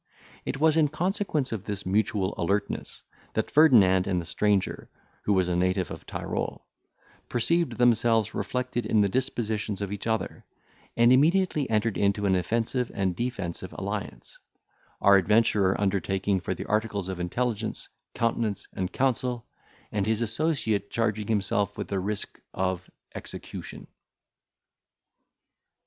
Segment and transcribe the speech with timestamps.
[0.45, 3.03] It was in consequence of this mutual alertness,
[3.35, 4.89] that Ferdinand and the stranger,
[5.25, 6.65] who was a native of Tyrol,
[7.29, 10.43] perceived themselves reflected in the dispositions of each other,
[10.97, 14.39] and immediately entered into an offensive and defensive alliance;
[15.01, 19.45] our adventurer undertaking for the articles of intelligence, countenance, and counsel,
[19.91, 23.85] and his associate charging himself with the risk of execution.